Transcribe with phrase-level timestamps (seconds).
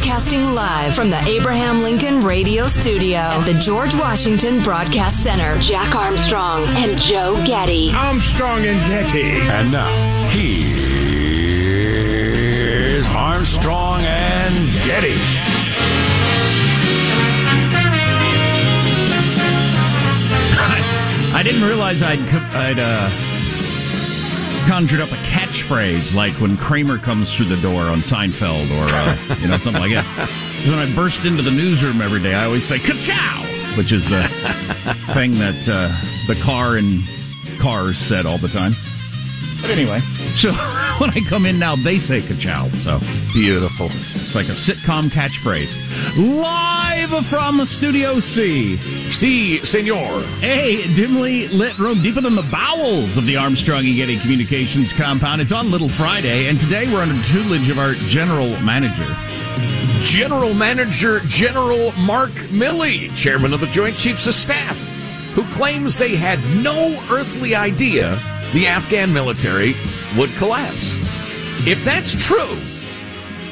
[0.00, 5.58] Broadcasting live from the Abraham Lincoln Radio Studio at the George Washington Broadcast Center.
[5.60, 7.92] Jack Armstrong and Joe Getty.
[7.94, 9.32] Armstrong and Getty.
[9.50, 10.56] And now, here's
[13.08, 15.12] Armstrong and Getty.
[21.34, 22.20] I didn't realize I'd
[22.54, 23.10] I'd uh,
[24.66, 25.16] conjured up a
[25.70, 29.80] catchphrase like when Kramer comes through the door on Seinfeld or uh, you know something
[29.80, 30.04] like that.
[30.68, 33.42] when I burst into the newsroom every day, I always say "ka-chow,"
[33.76, 34.22] which is the
[35.14, 35.88] thing that uh,
[36.32, 37.02] the car and
[37.60, 38.72] cars said all the time.
[39.62, 40.50] But anyway, so
[41.10, 42.98] when I come in now, they say "ka-chow." So
[43.32, 43.86] Beautiful.
[43.86, 45.88] it's like a sitcom catchphrase.
[46.38, 48.76] Live from Studio C.
[48.76, 50.22] Si, senor.
[50.42, 55.40] A dimly lit room deeper than the bowels of the Armstrong and Getty Communications compound.
[55.40, 59.06] It's on Little Friday, and today we're under tutelage of our general manager.
[60.02, 64.76] General Manager General Mark Milley, Chairman of the Joint Chiefs of Staff,
[65.32, 68.18] who claims they had no earthly idea
[68.52, 69.74] the Afghan military
[70.18, 70.96] would collapse.
[71.66, 72.52] If that's true,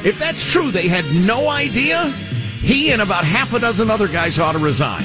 [0.07, 2.05] if that's true, they had no idea,
[2.61, 5.05] he and about half a dozen other guys ought to resign.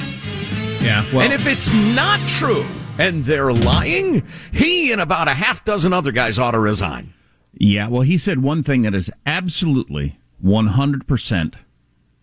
[0.80, 2.66] Yeah, well, and if it's not true
[2.98, 7.12] and they're lying, he and about a half dozen other guys ought to resign.
[7.54, 11.56] yeah, well, he said one thing that is absolutely one hundred percent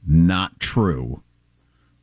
[0.05, 1.21] not true.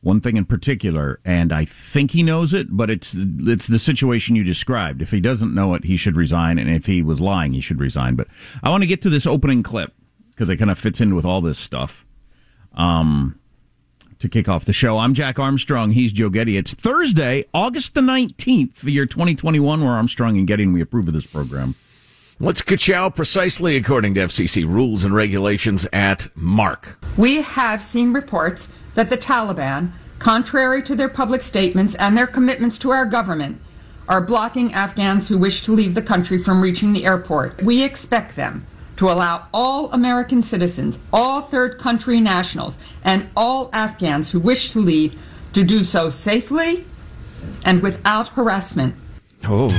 [0.01, 4.37] One thing in particular, and I think he knows it, but it's it's the situation
[4.37, 5.01] you described.
[5.01, 7.81] If he doesn't know it, he should resign, and if he was lying, he should
[7.81, 8.15] resign.
[8.15, 8.27] But
[8.63, 9.93] I want to get to this opening clip
[10.29, 12.05] because it kind of fits in with all this stuff.
[12.75, 13.39] Um,
[14.19, 15.91] to kick off the show, I'm Jack Armstrong.
[15.91, 16.55] He's Joe Getty.
[16.55, 19.83] It's Thursday, August the nineteenth, the year 2021.
[19.83, 21.75] We're Armstrong and Getty, and we approve of this program.
[22.37, 26.97] What's Kachow precisely according to FCC rules and regulations at Mark?
[27.17, 32.77] We have seen reports that the Taliban, contrary to their public statements and their commitments
[32.77, 33.57] to our government,
[34.09, 37.63] are blocking Afghans who wish to leave the country from reaching the airport.
[37.63, 38.67] We expect them
[38.97, 44.81] to allow all American citizens, all third country nationals, and all Afghans who wish to
[44.81, 45.15] leave
[45.53, 46.85] to do so safely
[47.63, 48.95] and without harassment.
[49.45, 49.69] Oh,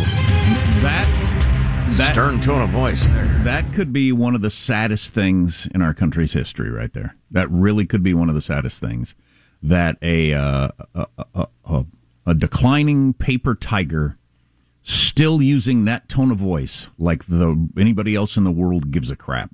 [0.80, 1.19] That
[2.00, 3.26] that stern tone of voice there.
[3.44, 7.16] that could be one of the saddest things in our country's history, right there.
[7.30, 9.14] That really could be one of the saddest things.
[9.62, 11.84] That a uh, a, a, a,
[12.26, 14.16] a declining paper tiger
[14.82, 19.16] still using that tone of voice like the anybody else in the world gives a
[19.16, 19.50] crap.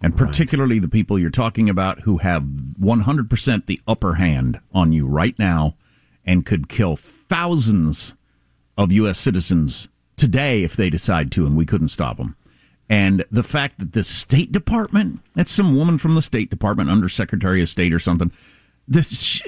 [0.00, 5.08] And particularly the people you're talking about who have 100% the upper hand on you
[5.08, 5.74] right now
[6.24, 8.14] and could kill thousands
[8.76, 9.18] of U.S.
[9.18, 9.88] citizens
[10.18, 12.36] today if they decide to, and we couldn't stop them.
[12.90, 17.62] And the fact that the State Department, that's some woman from the State Department, Undersecretary
[17.62, 18.32] of State or something,
[18.86, 19.42] this,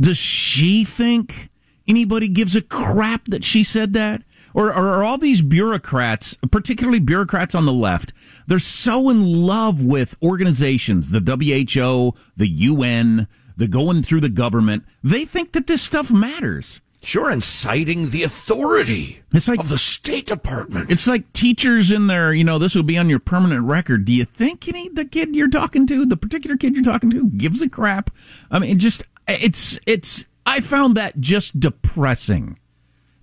[0.00, 1.50] does she think
[1.86, 4.22] anybody gives a crap that she said that?
[4.54, 8.12] Or, or are all these bureaucrats, particularly bureaucrats on the left,
[8.46, 14.84] they're so in love with organizations, the WHO, the UN, the going through the government,
[15.02, 16.80] they think that this stuff matters.
[17.04, 20.88] Sure, inciting the authority It's like of the State Department.
[20.88, 24.04] It's like teachers in there, you know, this will be on your permanent record.
[24.04, 27.28] Do you think any the kid you're talking to, the particular kid you're talking to,
[27.30, 28.10] gives a crap?
[28.52, 32.58] I mean, it just it's it's I found that just depressing.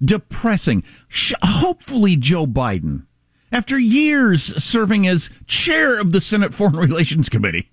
[0.03, 0.84] Depressing.
[1.07, 3.06] Sh- hopefully Joe Biden,
[3.50, 7.72] after years serving as chair of the Senate Foreign Relations Committee,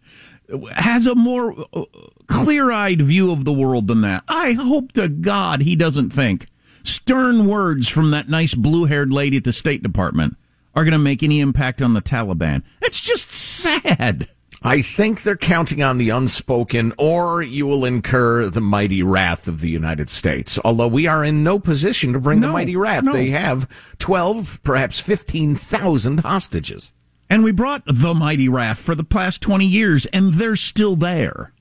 [0.72, 1.84] has a more uh,
[2.26, 4.24] clear-eyed view of the world than that.
[4.28, 6.48] I hope to God he doesn't think
[6.82, 10.36] stern words from that nice blue-haired lady at the State Department
[10.74, 12.62] are going to make any impact on the Taliban.
[12.82, 14.28] It's just sad.
[14.62, 19.60] I think they're counting on the unspoken, or you will incur the mighty wrath of
[19.60, 20.58] the United States.
[20.64, 23.04] Although we are in no position to bring the mighty wrath.
[23.04, 23.12] no.
[23.12, 23.68] They have
[23.98, 26.92] 12, perhaps 15,000 hostages.
[27.28, 31.52] And we brought the mighty raft for the past 20 years, and they're still there.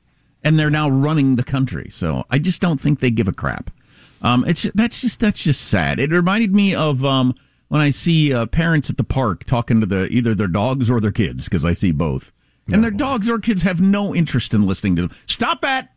[0.44, 1.90] And they're now running the country.
[1.90, 3.72] So I just don't think they give a crap.
[4.22, 6.00] Um, it's that's just that's just sad.
[6.00, 7.36] It reminded me of um,
[7.68, 11.00] when I see uh, parents at the park talking to the either their dogs or
[11.00, 12.32] their kids because I see both,
[12.72, 15.18] and their dogs or kids have no interest in listening to them.
[15.28, 15.94] Stop that!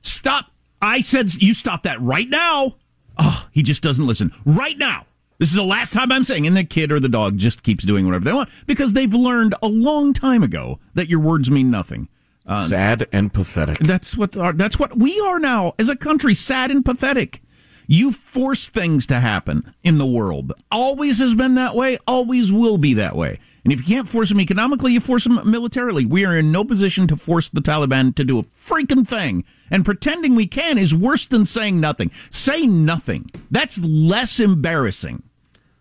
[0.00, 0.52] Stop!
[0.80, 2.76] I said you stop that right now.
[3.18, 5.06] Oh, he just doesn't listen right now.
[5.42, 7.82] This is the last time I'm saying, and the kid or the dog just keeps
[7.82, 11.68] doing whatever they want because they've learned a long time ago that your words mean
[11.68, 12.08] nothing.
[12.46, 13.80] Uh, sad and pathetic.
[13.80, 17.42] That's what that's what we are now as a country, sad and pathetic.
[17.88, 20.52] You force things to happen in the world.
[20.70, 23.40] Always has been that way, always will be that way.
[23.64, 26.06] And if you can't force them economically, you force them militarily.
[26.06, 29.42] We are in no position to force the Taliban to do a freaking thing.
[29.72, 32.12] And pretending we can is worse than saying nothing.
[32.30, 33.28] Say nothing.
[33.50, 35.24] That's less embarrassing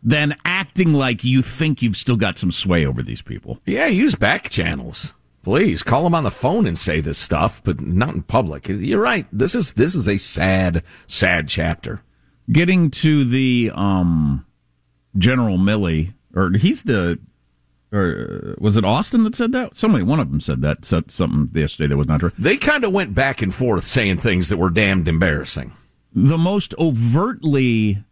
[0.03, 3.59] than acting like you think you've still got some sway over these people.
[3.65, 5.13] Yeah, use back channels.
[5.43, 8.67] Please call them on the phone and say this stuff, but not in public.
[8.67, 9.25] You're right.
[9.31, 12.01] This is this is a sad, sad chapter.
[12.51, 14.45] Getting to the um,
[15.17, 17.19] General Milley, or he's the,
[17.91, 19.75] or was it Austin that said that?
[19.75, 22.31] Somebody, one of them said that, said something yesterday that was not true.
[22.37, 25.71] They kind of went back and forth saying things that were damned embarrassing.
[26.13, 28.03] The most overtly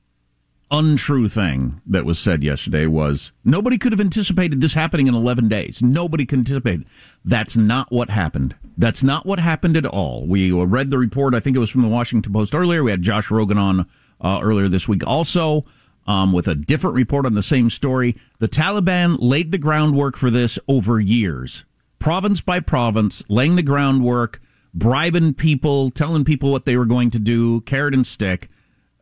[0.72, 5.48] untrue thing that was said yesterday was nobody could have anticipated this happening in 11
[5.48, 5.82] days.
[5.82, 6.86] Nobody could anticipate.
[7.26, 8.56] That's not what happened.
[8.78, 10.26] That's not what happened at all.
[10.28, 11.34] We read the report.
[11.34, 12.84] I think it was from the Washington Post earlier.
[12.84, 13.88] We had Josh Rogin on
[14.22, 15.66] uh, earlier this week also
[16.08, 18.16] um, with a different report on the same story.
[18.40, 21.66] The Taliban laid the groundwork for this over years,
[22.00, 24.42] province by province, laying the groundwork,
[24.74, 28.50] bribing people, telling people what they were going to do, carrot and stick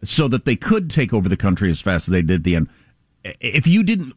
[0.03, 2.55] so that they could take over the country as fast as they did at the
[2.55, 2.69] end.
[3.23, 4.13] If you didn't,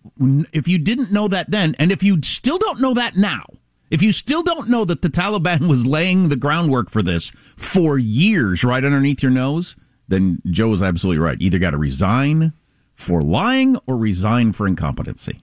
[0.53, 3.45] if you didn't know that then, and if you still don't know that now,
[3.91, 7.99] if you still don't know that the Taliban was laying the groundwork for this for
[7.99, 9.75] years right underneath your nose,
[10.07, 11.41] then Joe is absolutely right.
[11.41, 12.53] Either got to resign
[12.95, 15.43] for lying or resign for incompetency.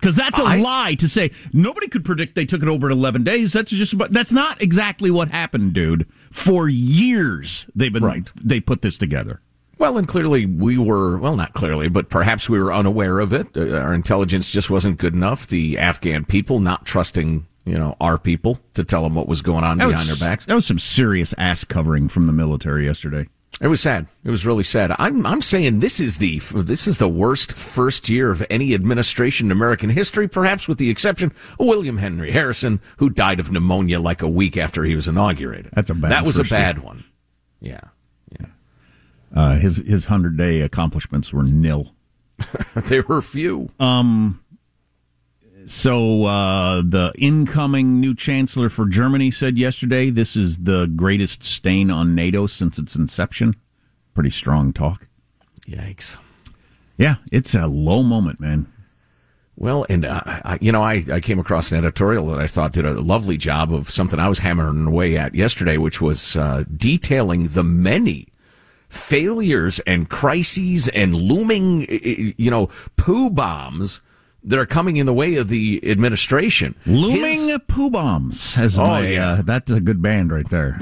[0.00, 2.96] Because that's a I, lie to say nobody could predict they took it over in
[2.96, 3.52] 11 days.
[3.52, 6.06] That's just that's not exactly what happened, dude.
[6.30, 8.30] For years they've been right.
[8.42, 9.40] they put this together.
[9.80, 13.56] Well, and clearly we were, well, not clearly, but perhaps we were unaware of it.
[13.56, 15.46] Uh, our intelligence just wasn't good enough.
[15.46, 19.64] The Afghan people not trusting, you know, our people to tell them what was going
[19.64, 20.44] on that behind was, their backs.
[20.44, 23.26] That was some serious ass covering from the military yesterday.
[23.60, 24.06] It was sad.
[24.24, 24.94] It was really sad.
[24.98, 29.48] I'm I'm saying this is the this is the worst first year of any administration
[29.48, 34.00] in American history, perhaps with the exception of William Henry Harrison, who died of pneumonia
[34.00, 35.72] like a week after he was inaugurated.
[35.74, 36.10] That's a bad.
[36.10, 36.84] That was a bad year.
[36.84, 37.04] one.
[37.60, 37.80] Yeah,
[38.38, 38.46] yeah.
[39.34, 41.94] Uh, his his hundred day accomplishments were nil.
[42.86, 43.68] they were few.
[43.78, 44.42] Um.
[45.70, 51.92] So uh, the incoming new chancellor for Germany said yesterday, "This is the greatest stain
[51.92, 53.54] on NATO since its inception."
[54.12, 55.06] Pretty strong talk.
[55.68, 56.18] Yikes!
[56.98, 58.66] Yeah, it's a low moment, man.
[59.54, 62.72] Well, and uh, I, you know, I, I came across an editorial that I thought
[62.72, 66.64] did a lovely job of something I was hammering away at yesterday, which was uh,
[66.76, 68.26] detailing the many
[68.88, 74.00] failures and crises and looming, you know, poo bombs
[74.44, 76.74] that are coming in the way of the administration.
[76.86, 79.32] Looming His, poo bombs, as oh, my, yeah.
[79.32, 80.80] Uh, that's a good band right there.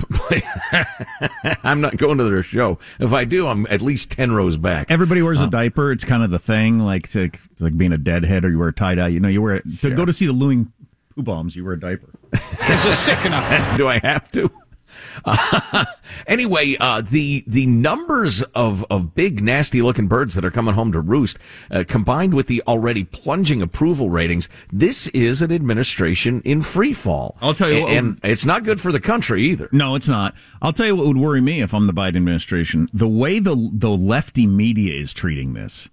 [1.64, 2.78] I'm not going to their show.
[3.00, 4.90] If I do, I'm at least ten rows back.
[4.90, 5.93] Everybody wears a uh, diaper.
[5.93, 8.72] It's kind of the thing, like to, like being a deadhead or you wear a
[8.72, 9.08] tie dye.
[9.08, 9.90] You know, you wear to sure.
[9.90, 10.72] go to see the looming
[11.14, 11.56] poo bombs.
[11.56, 12.11] You wear a diaper.
[12.31, 13.76] this is sick enough.
[13.76, 14.50] do I have to?
[15.25, 15.84] Uh,
[16.28, 20.92] anyway, uh, the the numbers of, of big nasty looking birds that are coming home
[20.92, 21.38] to roost,
[21.70, 27.36] uh, combined with the already plunging approval ratings, this is an administration in free fall.
[27.40, 29.69] I'll tell you, what, and it's not good for the country either.
[29.72, 30.34] No, it's not.
[30.62, 33.70] I'll tell you what would worry me if I'm the Biden administration: the way the
[33.72, 35.88] the lefty media is treating this.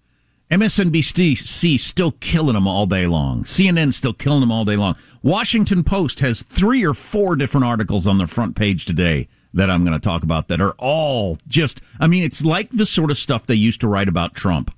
[0.51, 3.43] MSNBC still killing them all day long.
[3.43, 4.95] CNN still killing them all day long.
[5.23, 9.83] Washington Post has three or four different articles on the front page today that I'm
[9.83, 13.17] going to talk about that are all just, I mean, it's like the sort of
[13.17, 14.77] stuff they used to write about Trump.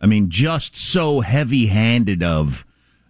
[0.00, 2.64] I mean, just so heavy handed of,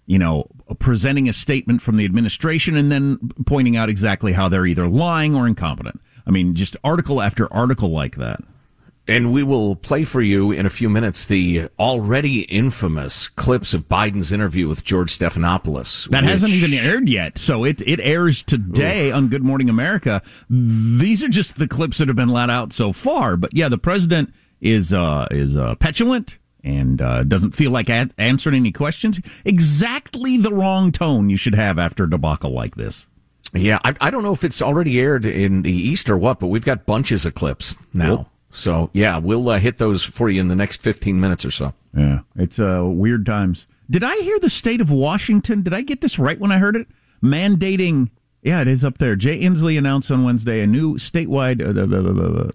[0.07, 4.67] you know, presenting a statement from the administration and then pointing out exactly how they're
[4.67, 6.01] either lying or incompetent.
[6.27, 8.41] I mean, just article after article like that.
[9.07, 13.87] And we will play for you in a few minutes the already infamous clips of
[13.87, 16.09] Biden's interview with George Stephanopoulos.
[16.09, 16.31] That which...
[16.31, 17.37] hasn't even aired yet.
[17.37, 19.17] So it, it airs today Oof.
[19.17, 20.23] on Good Morning America.
[20.49, 23.37] These are just the clips that have been let out so far.
[23.37, 24.33] But yeah, the president
[24.63, 29.21] is, uh, is, uh, petulant and, uh, doesn't feel like a- answering any questions.
[29.45, 33.07] Exactly the wrong tone you should have after a debacle like this.
[33.53, 36.47] Yeah, I, I don't know if it's already aired in the East or what, but
[36.47, 38.17] we've got bunches of clips now.
[38.17, 38.31] Cool.
[38.55, 41.75] So yeah, we'll uh, hit those for you in the next 15 minutes or so.
[41.95, 43.67] Yeah, it's uh, weird times.
[43.91, 45.63] Did I hear the state of Washington?
[45.63, 46.87] Did I get this right when I heard it?
[47.23, 48.11] Mandating.
[48.43, 49.17] Yeah, it is up there.
[49.17, 51.61] Jay Inslee announced on Wednesday a new statewide.
[51.61, 52.51] Uh, uh, uh,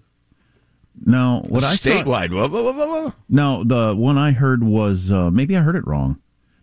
[1.04, 2.30] no, what I statewide.
[2.30, 6.18] Saw, no, the one I heard was uh, maybe I heard it wrong.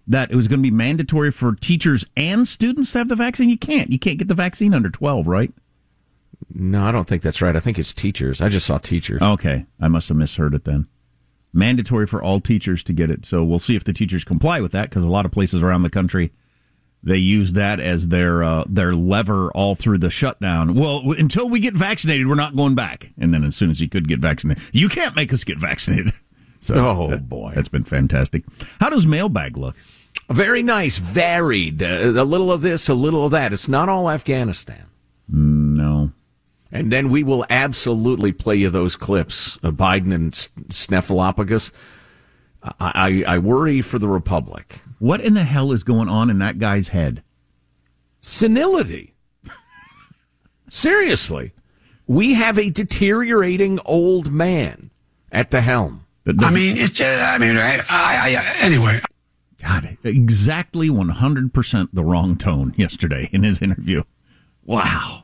[0.07, 3.49] That it was going to be mandatory for teachers and students to have the vaccine.
[3.49, 3.91] You can't.
[3.91, 5.53] You can't get the vaccine under twelve, right?
[6.53, 7.55] No, I don't think that's right.
[7.55, 8.41] I think it's teachers.
[8.41, 9.21] I just saw teachers.
[9.21, 10.87] Okay, I must have misheard it then.
[11.53, 13.25] mandatory for all teachers to get it.
[13.25, 15.83] So we'll see if the teachers comply with that because a lot of places around
[15.83, 16.31] the country
[17.03, 20.73] they use that as their uh, their lever all through the shutdown.
[20.73, 23.11] Well, until we get vaccinated, we're not going back.
[23.17, 26.13] And then as soon as you could get vaccinated, you can't make us get vaccinated.
[26.59, 28.43] So, oh that, boy, that's been fantastic.
[28.81, 29.75] How does mailbag look?
[30.27, 31.83] Very nice, varied.
[31.83, 33.53] Uh, a little of this, a little of that.
[33.53, 34.85] It's not all Afghanistan.
[35.29, 35.66] No.
[36.71, 41.71] And then we will absolutely play you those clips of Biden and Snuffleupagus.
[42.63, 44.81] I, I, I worry for the Republic.
[44.99, 47.23] What in the hell is going on in that guy's head?
[48.19, 49.13] Senility.
[50.69, 51.53] Seriously.
[52.05, 54.91] We have a deteriorating old man
[55.31, 56.05] at the helm.
[56.39, 58.99] I mean, it's just, I mean, I, I, I, anyway.
[59.61, 64.03] God, exactly 100% the wrong tone yesterday in his interview.
[64.65, 65.23] Wow.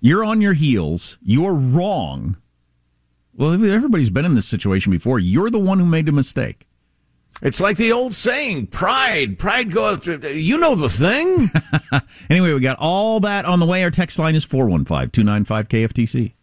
[0.00, 1.18] You're on your heels.
[1.22, 2.36] You're wrong.
[3.34, 5.18] Well, everybody's been in this situation before.
[5.18, 6.66] You're the one who made a mistake.
[7.42, 11.50] It's like the old saying, pride, pride goeth, you know the thing.
[12.30, 13.82] anyway, we got all that on the way.
[13.82, 16.34] Our text line is 415 295 KFTC.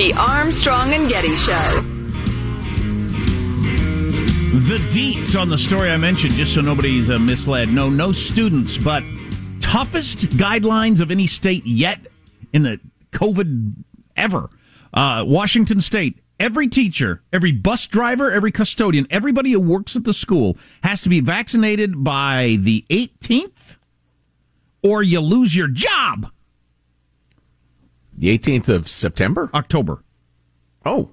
[0.00, 1.82] The Armstrong and Getty Show.
[4.66, 7.68] The deets on the story I mentioned, just so nobody's uh, misled.
[7.68, 9.02] No, no students, but
[9.60, 11.98] toughest guidelines of any state yet
[12.54, 12.80] in the
[13.12, 13.74] COVID
[14.16, 14.48] ever.
[14.94, 20.14] Uh, Washington State, every teacher, every bus driver, every custodian, everybody who works at the
[20.14, 23.76] school has to be vaccinated by the 18th
[24.82, 26.30] or you lose your job.
[28.20, 29.48] The 18th of September?
[29.54, 30.04] October.
[30.84, 31.08] Oh.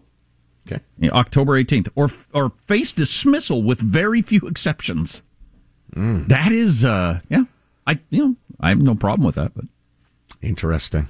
[0.68, 0.82] Okay.
[1.00, 1.88] Yeah, October 18th.
[1.96, 5.22] Or or face dismissal with very few exceptions.
[5.96, 6.28] Mm.
[6.28, 7.46] That is uh yeah.
[7.88, 9.64] I you know, I have no problem with that, but
[10.42, 11.08] interesting.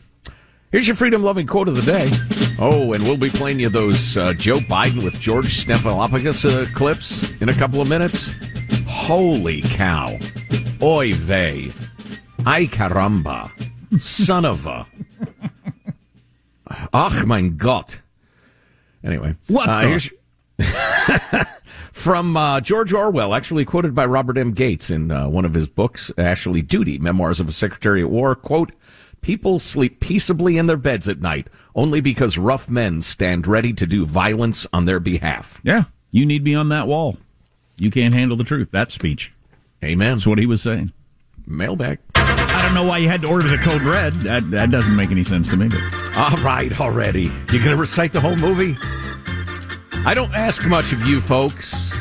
[0.72, 2.12] Here's your freedom loving quote of the day.
[2.60, 7.32] Oh, and we'll be playing you those uh, Joe Biden with George Snuffleupagus uh, clips
[7.42, 8.30] in a couple of minutes.
[8.86, 10.20] Holy cow.
[10.80, 11.74] Oy vey.
[12.46, 13.50] Ay caramba.
[14.00, 14.86] Son of a.
[16.94, 18.02] Ach, mein Gott.
[19.04, 19.36] Anyway.
[19.48, 19.70] What?
[19.70, 20.00] Uh,
[21.92, 24.52] from uh, George Orwell, actually quoted by Robert M.
[24.54, 28.36] Gates in uh, one of his books, actually Duty, Memoirs of a Secretary at War,
[28.36, 28.72] quote,
[29.22, 33.86] People sleep peaceably in their beds at night only because rough men stand ready to
[33.86, 35.60] do violence on their behalf.
[35.64, 37.18] Yeah, you need me on that wall.
[37.78, 38.72] You can't handle the truth.
[38.72, 39.34] That speech.
[39.84, 40.14] Amen.
[40.16, 40.94] That's what he was saying.
[41.46, 42.00] Mailbag.
[42.68, 44.14] I don't know why you had to order the code red.
[44.24, 45.70] That, that doesn't make any sense to me.
[45.70, 46.18] But.
[46.18, 47.32] All right, already.
[47.50, 48.78] You going to recite the whole movie?
[50.06, 51.94] I don't ask much of you folks.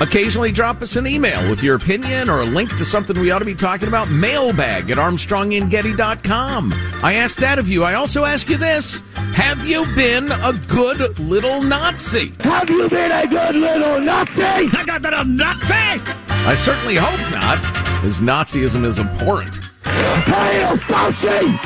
[0.00, 3.40] Occasionally drop us an email with your opinion or a link to something we ought
[3.40, 4.08] to be talking about.
[4.08, 6.72] Mailbag at armstrongandgetty.com.
[7.02, 7.82] I ask that of you.
[7.82, 9.02] I also ask you this.
[9.34, 12.32] Have you been a good little Nazi?
[12.42, 14.42] Have you been a good little Nazi?
[14.44, 16.22] I got that a Nazi!
[16.44, 17.58] I certainly hope not,
[18.02, 19.56] as Nazism is abhorrent.
[19.84, 21.58] Hail Fauci!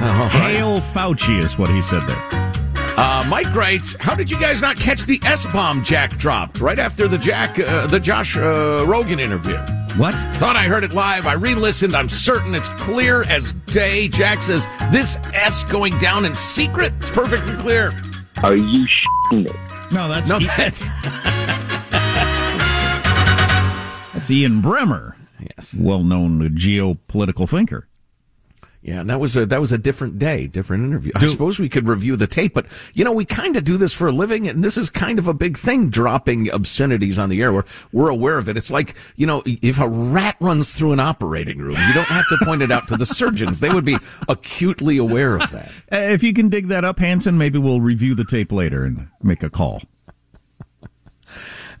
[0.00, 0.30] Right.
[0.30, 2.40] Hail Fauci is what he said there.
[2.96, 6.78] Uh, Mike writes, "How did you guys not catch the S bomb Jack dropped right
[6.78, 9.56] after the Jack, uh, the Josh uh, Rogin interview?"
[9.96, 10.14] What?
[10.38, 11.26] Thought I heard it live.
[11.26, 11.94] I re-listened.
[11.94, 14.08] I'm certain it's clear as day.
[14.08, 16.92] Jack says this S going down in secret.
[17.00, 17.92] It's perfectly clear.
[18.42, 19.50] Are you shitting me?
[19.92, 20.38] No, that's no.
[20.40, 21.60] Ian, That,
[24.24, 25.16] that's Ian Bremmer.
[25.38, 27.86] Yes, well-known geopolitical thinker.
[28.80, 31.12] Yeah, and that was a that was a different day, different interview.
[31.14, 32.64] I suppose we could review the tape, but
[32.94, 35.28] you know, we kind of do this for a living, and this is kind of
[35.28, 37.52] a big thing, dropping obscenities on the air.
[37.52, 38.56] We're we're aware of it.
[38.56, 42.28] It's like you know, if a rat runs through an operating room, you don't have
[42.28, 45.70] to point it out to the surgeons; they would be acutely aware of that.
[45.92, 49.08] Uh, if you can dig that up, Hanson, maybe we'll review the tape later and
[49.22, 49.82] make a call.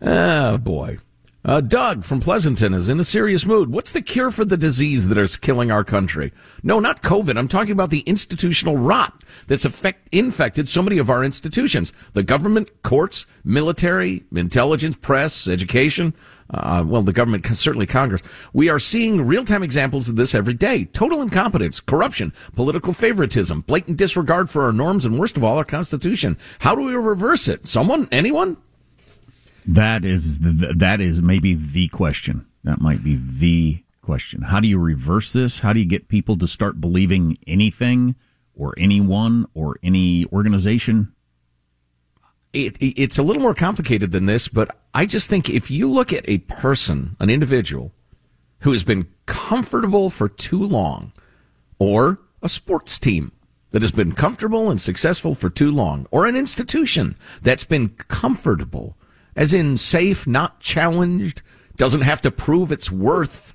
[0.02, 0.98] Oh boy.
[1.46, 3.70] Uh, Doug from Pleasanton is in a serious mood.
[3.70, 6.32] What's the cure for the disease that is killing our country?
[6.62, 7.36] No, not COVID.
[7.36, 9.66] I'm talking about the institutional rot that's
[10.10, 11.92] infected so many of our institutions.
[12.14, 16.14] The government, courts, military, intelligence, press, education.
[16.48, 18.22] Uh, well, the government, certainly Congress.
[18.54, 20.86] We are seeing real-time examples of this every day.
[20.86, 25.64] Total incompetence, corruption, political favoritism, blatant disregard for our norms, and worst of all, our
[25.64, 26.38] Constitution.
[26.60, 27.66] How do we reverse it?
[27.66, 28.08] Someone?
[28.10, 28.56] Anyone?
[29.66, 32.46] That is that is maybe the question.
[32.64, 34.42] That might be the question.
[34.42, 35.60] How do you reverse this?
[35.60, 38.14] How do you get people to start believing anything
[38.54, 41.12] or anyone or any organization?
[42.52, 46.12] It, it's a little more complicated than this, but I just think if you look
[46.12, 47.92] at a person, an individual,
[48.60, 51.12] who has been comfortable for too long,
[51.78, 53.32] or a sports team
[53.72, 58.96] that has been comfortable and successful for too long, or an institution that's been comfortable,
[59.36, 61.42] as in safe, not challenged,
[61.76, 63.54] doesn't have to prove its worth.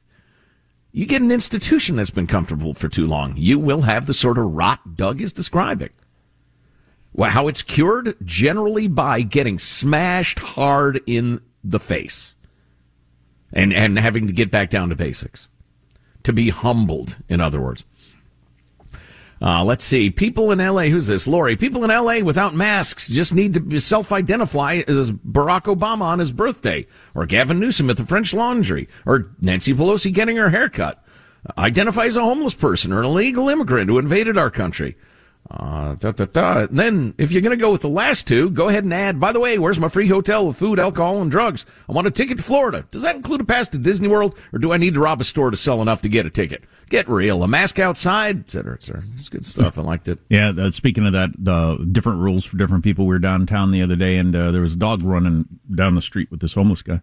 [0.91, 4.38] You get an institution that's been comfortable for too long, you will have the sort
[4.38, 5.91] of rot Doug is describing.
[7.13, 8.15] Well, how it's cured?
[8.24, 12.36] Generally by getting smashed hard in the face
[13.51, 15.48] and, and having to get back down to basics.
[16.24, 17.86] To be humbled, in other words.
[19.41, 20.10] Uh, let's see.
[20.10, 21.27] People in LA, who's this?
[21.27, 21.55] Lori.
[21.55, 26.31] People in LA without masks just need to self identify as Barack Obama on his
[26.31, 31.01] birthday, or Gavin Newsom at the French Laundry, or Nancy Pelosi getting her haircut.
[31.58, 34.98] Identify as a homeless person or an illegal immigrant who invaded our country.
[35.50, 36.60] Uh, da, da, da.
[36.65, 39.19] And then, if you're going to go with the last two, go ahead and add,
[39.19, 41.65] by the way, where's my free hotel with food, alcohol, and drugs?
[41.88, 42.86] I want a ticket to Florida.
[42.91, 45.24] Does that include a pass to Disney World, or do I need to rob a
[45.24, 46.65] store to sell enough to get a ticket?
[46.89, 47.43] Get real.
[47.43, 49.03] A mask outside, et cetera, et cetera.
[49.15, 49.77] It's good stuff.
[49.77, 50.19] I liked it.
[50.29, 53.05] Yeah, speaking of that, the different rules for different people.
[53.05, 56.01] We were downtown the other day, and uh, there was a dog running down the
[56.01, 57.01] street with this homeless guy.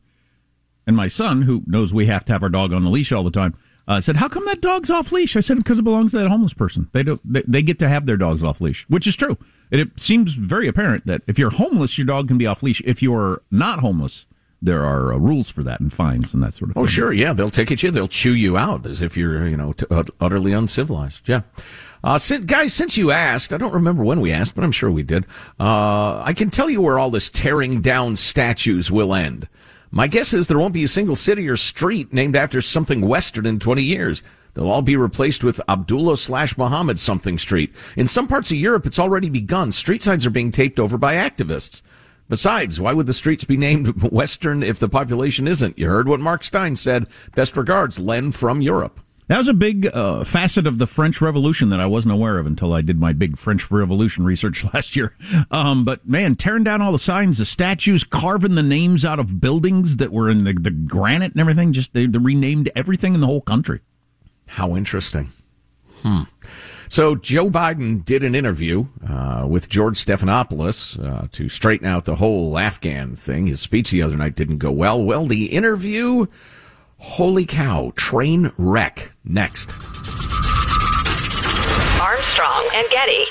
[0.88, 3.24] And my son, who knows we have to have our dog on the leash all
[3.24, 3.54] the time,
[3.88, 6.28] uh, said, "How come that dog's off leash?" I said, "Because it belongs to that
[6.28, 6.88] homeless person.
[6.92, 9.38] They do they, they get to have their dogs off leash, which is true.
[9.70, 12.82] And it seems very apparent that if you're homeless, your dog can be off leash.
[12.84, 14.26] If you're not homeless,
[14.66, 16.82] there are uh, rules for that and fines and that sort of oh, thing.
[16.82, 19.72] Oh, sure, yeah, they'll ticket you, they'll chew you out as if you're you know
[19.72, 19.86] t-
[20.20, 21.26] utterly uncivilized.
[21.26, 21.42] Yeah.
[22.04, 24.90] Uh, since, guys, since you asked, I don't remember when we asked, but I'm sure
[24.90, 25.24] we did.
[25.58, 29.48] Uh, I can tell you where all this tearing down statues will end.
[29.90, 33.46] My guess is there won't be a single city or street named after something Western
[33.46, 34.22] in 20 years.
[34.54, 37.74] They'll all be replaced with Abdullah slash Muhammad something street.
[37.96, 39.70] In some parts of Europe, it's already begun.
[39.70, 41.82] Street signs are being taped over by activists.
[42.28, 45.78] Besides, why would the streets be named Western if the population isn't?
[45.78, 47.06] You heard what Mark Steyn said.
[47.34, 49.00] Best regards, Len from Europe.
[49.28, 52.46] That was a big uh, facet of the French Revolution that I wasn't aware of
[52.46, 55.16] until I did my big French Revolution research last year.
[55.50, 59.40] Um, but man, tearing down all the signs, the statues, carving the names out of
[59.40, 63.20] buildings that were in the, the granite and everything, just they, they renamed everything in
[63.20, 63.80] the whole country.
[64.46, 65.32] How interesting.
[66.02, 66.22] Hmm.
[66.88, 72.16] So Joe Biden did an interview uh, with George Stephanopoulos uh, to straighten out the
[72.16, 73.46] whole Afghan thing.
[73.46, 75.02] His speech the other night didn't go well.
[75.02, 76.26] Well, the interview
[76.98, 79.12] Holy cow, train wreck.
[79.24, 79.72] Next.
[82.00, 83.24] Armstrong and Getty.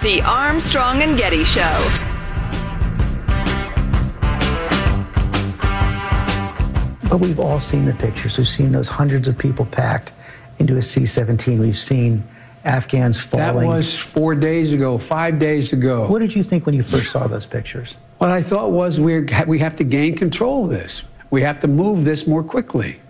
[0.00, 2.07] The Armstrong and Getty Show.
[7.08, 8.36] But we've all seen the pictures.
[8.36, 10.12] We've seen those hundreds of people packed
[10.58, 11.58] into a C 17.
[11.58, 12.22] We've seen
[12.64, 13.70] Afghans falling.
[13.70, 16.06] That was four days ago, five days ago.
[16.06, 17.96] What did you think when you first saw those pictures?
[18.18, 21.04] What I thought was we we have to gain control of this.
[21.30, 23.00] We have to move this more quickly.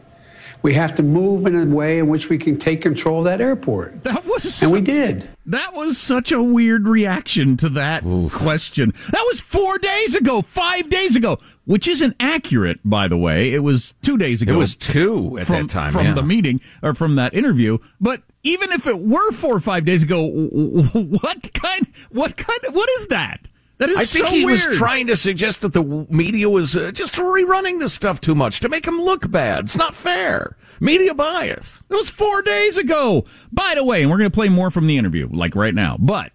[0.63, 3.41] We have to move in a way in which we can take control of that
[3.41, 4.05] airport.
[4.05, 5.29] That was, and we did.
[5.47, 8.33] That was such a weird reaction to that Oof.
[8.33, 8.93] question.
[9.13, 13.55] That was four days ago, five days ago, which isn't accurate, by the way.
[13.55, 14.53] It was two days ago.
[14.53, 16.15] It was two at from, that time from yeah.
[16.15, 17.79] the meeting or from that interview.
[18.01, 21.87] But even if it were four or five days ago, what kind?
[22.11, 22.61] What kind?
[22.67, 23.49] Of, what is that?
[23.79, 24.67] That is I think so he weird.
[24.67, 28.59] was trying to suggest that the media was uh, just rerunning this stuff too much
[28.61, 29.67] to make him look bad.
[29.67, 30.57] It's not fair.
[30.81, 31.81] Media bias.
[31.89, 33.25] It was four days ago.
[33.53, 35.97] By the way, and we're going to play more from the interview, like right now.
[35.99, 36.33] But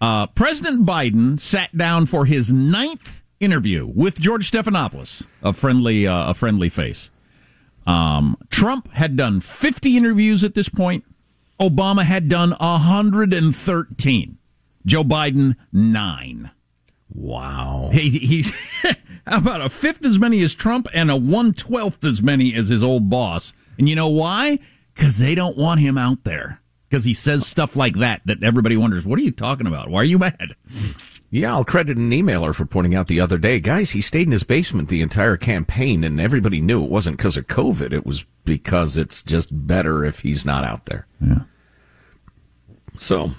[0.00, 6.30] uh, President Biden sat down for his ninth interview with George Stephanopoulos, a friendly, uh,
[6.30, 7.10] a friendly face.
[7.86, 11.04] Um, Trump had done 50 interviews at this point.
[11.60, 14.38] Obama had done 113.
[14.84, 16.50] Joe Biden, nine.
[17.08, 17.90] Wow.
[17.92, 18.52] He, he's
[19.26, 22.82] about a fifth as many as Trump and a one twelfth as many as his
[22.82, 23.52] old boss.
[23.78, 24.58] And you know why?
[24.94, 26.60] Because they don't want him out there.
[26.88, 29.88] Because he says stuff like that that everybody wonders, what are you talking about?
[29.88, 30.54] Why are you mad?
[31.30, 34.32] Yeah, I'll credit an emailer for pointing out the other day, guys, he stayed in
[34.32, 37.92] his basement the entire campaign, and everybody knew it wasn't because of COVID.
[37.92, 41.06] It was because it's just better if he's not out there.
[41.20, 41.40] Yeah.
[42.98, 43.32] So,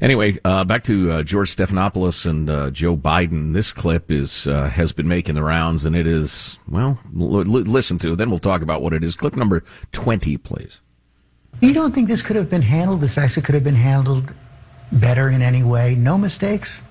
[0.00, 3.52] Anyway, uh, back to uh, George Stephanopoulos and uh, Joe Biden.
[3.52, 6.98] This clip is uh, has been making the rounds, and it is well.
[7.18, 8.16] L- listen to.
[8.16, 9.14] Then we'll talk about what it is.
[9.14, 9.62] Clip number
[9.92, 10.80] twenty, please.
[11.60, 13.00] You don't think this could have been handled?
[13.00, 14.32] This actually could have been handled
[14.92, 15.94] better in any way?
[15.94, 16.82] No mistakes.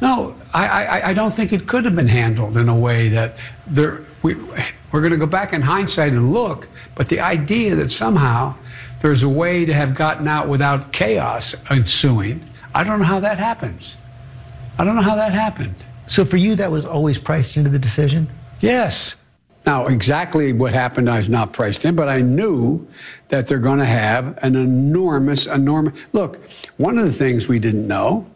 [0.00, 3.36] No, I, I, I don't think it could have been handled in a way that
[3.66, 7.92] there, we, we're going to go back in hindsight and look, but the idea that
[7.92, 8.54] somehow
[9.02, 13.38] there's a way to have gotten out without chaos ensuing, I don't know how that
[13.38, 13.96] happens.
[14.78, 15.76] I don't know how that happened.
[16.06, 18.28] So for you, that was always priced into the decision?
[18.60, 19.16] Yes.
[19.66, 22.86] Now, exactly what happened, I was not priced in, but I knew
[23.28, 25.98] that they're going to have an enormous, enormous.
[26.12, 28.26] Look, one of the things we didn't know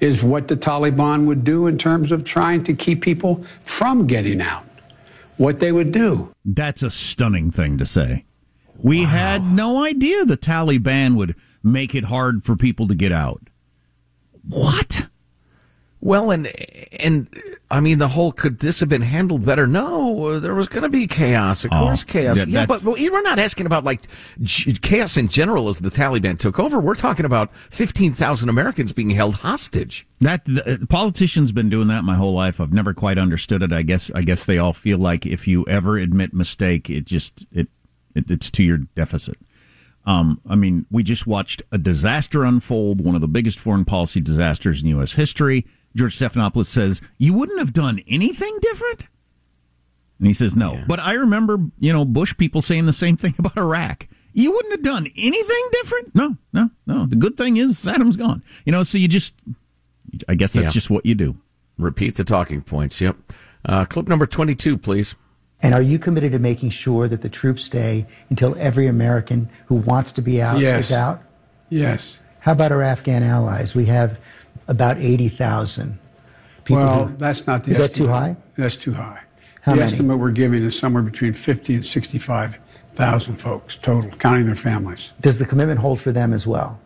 [0.00, 4.40] is what the Taliban would do in terms of trying to keep people from getting
[4.40, 4.64] out.
[5.36, 6.32] What they would do.
[6.44, 8.24] That's a stunning thing to say.
[8.78, 9.10] We wow.
[9.10, 13.42] had no idea the Taliban would make it hard for people to get out.
[14.48, 15.08] What?
[16.00, 16.46] Well, and
[17.00, 17.28] and
[17.68, 19.66] I mean, the whole could this have been handled better?
[19.66, 21.64] No, there was going to be chaos.
[21.64, 22.38] Of oh, course, chaos.
[22.38, 24.02] Yeah, yeah but, but, we're not asking about like
[24.82, 26.78] chaos in general as the Taliban took over.
[26.78, 30.06] We're talking about fifteen thousand Americans being held hostage.
[30.20, 32.60] That the, uh, politicians been doing that my whole life.
[32.60, 33.72] I've never quite understood it.
[33.72, 37.46] I guess I guess they all feel like if you ever admit mistake, it just
[37.50, 37.68] it,
[38.16, 39.38] it it's to your deficit.
[40.04, 44.20] Um, I mean, we just watched a disaster unfold, one of the biggest foreign policy
[44.20, 45.14] disasters in U.S.
[45.14, 49.08] history George Stephanopoulos says, You wouldn't have done anything different?
[50.18, 50.74] And he says, No.
[50.74, 50.84] Yeah.
[50.86, 54.06] But I remember, you know, Bush people saying the same thing about Iraq.
[54.32, 56.14] You wouldn't have done anything different?
[56.14, 57.06] No, no, no.
[57.06, 58.42] The good thing is Saddam's gone.
[58.66, 59.32] You know, so you just,
[60.28, 60.72] I guess that's yeah.
[60.72, 61.38] just what you do.
[61.78, 63.00] Repeat the talking points.
[63.00, 63.16] Yep.
[63.64, 65.14] Uh, clip number 22, please.
[65.66, 69.74] And are you committed to making sure that the troops stay until every American who
[69.74, 70.86] wants to be out yes.
[70.86, 71.20] is out?
[71.70, 72.20] Yes.
[72.38, 73.74] How about our Afghan allies?
[73.74, 74.20] We have
[74.68, 75.98] about 80,000
[76.62, 76.84] people.
[76.84, 77.98] Well, who, that's not the Is estimate.
[77.98, 78.36] that too high?
[78.56, 79.20] That's too high.
[79.62, 79.92] How the many?
[79.92, 85.14] estimate we're giving is somewhere between 50 and 65,000 folks total, counting their families.
[85.20, 86.78] Does the commitment hold for them as well?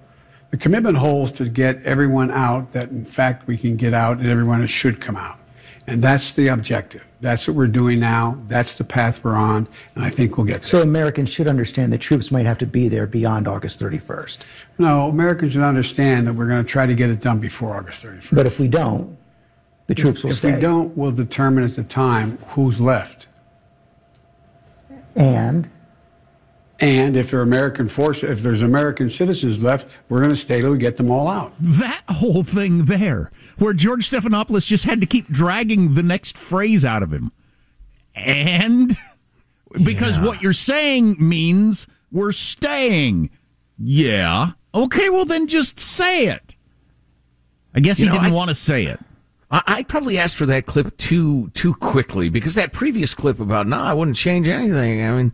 [0.52, 4.26] The commitment holds to get everyone out that, in fact, we can get out and
[4.26, 5.38] everyone should come out.
[5.86, 7.04] And that's the objective.
[7.20, 8.38] That's what we're doing now.
[8.48, 10.64] That's the path we're on, and I think we'll get there.
[10.64, 14.38] So Americans should understand that troops might have to be there beyond August 31st.
[14.78, 18.04] No, Americans should understand that we're going to try to get it done before August
[18.04, 18.34] 31st.
[18.34, 19.18] But if we don't,
[19.86, 20.50] the troops will if stay.
[20.50, 23.26] If we don't, we'll determine at the time who's left.
[25.14, 25.68] And
[26.80, 30.60] and if there are American forces, if there's American citizens left, we're going to stay
[30.60, 31.52] till we get them all out.
[31.60, 36.84] That whole thing there, where George Stephanopoulos just had to keep dragging the next phrase
[36.84, 37.32] out of him.
[38.14, 38.96] And
[39.84, 40.24] because yeah.
[40.24, 43.30] what you're saying means we're staying.
[43.78, 44.52] Yeah.
[44.74, 46.56] Okay, well then just say it.
[47.74, 49.00] I guess you he know, didn't want to say it.
[49.50, 53.66] I, I probably asked for that clip too too quickly because that previous clip about
[53.66, 55.02] no, I wouldn't change anything.
[55.02, 55.32] I mean,